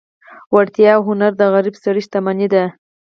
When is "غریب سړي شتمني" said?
1.53-2.47